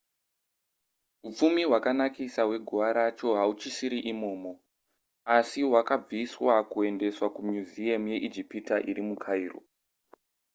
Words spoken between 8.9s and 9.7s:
mukairo